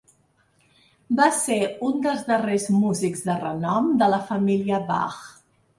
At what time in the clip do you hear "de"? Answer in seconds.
3.29-3.39, 4.03-4.13